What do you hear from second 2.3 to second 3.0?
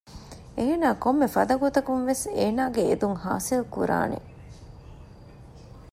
އޭނާގެ